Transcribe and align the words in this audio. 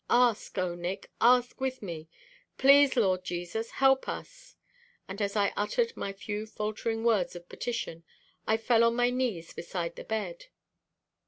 Ask, 0.09 0.57
Oh, 0.57 0.73
Nick, 0.73 1.11
ask 1.21 1.61
with 1.61 1.83
me. 1.83 2.09
Please, 2.57 2.95
Lord 2.95 3.23
Jesus, 3.23 3.69
help 3.69 4.09
us!" 4.09 4.55
And 5.07 5.21
as 5.21 5.35
I 5.35 5.53
uttered 5.55 5.95
my 5.95 6.11
few 6.11 6.47
faltering 6.47 7.03
words 7.03 7.35
of 7.35 7.47
petition 7.47 8.03
I 8.47 8.57
fell 8.57 8.83
on 8.83 8.95
my 8.95 9.11
knees 9.11 9.53
beside 9.53 9.97
the 9.97 10.03
bed. 10.03 10.45